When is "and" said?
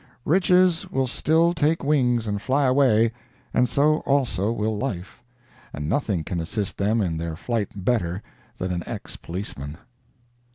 2.25-2.41, 3.53-3.69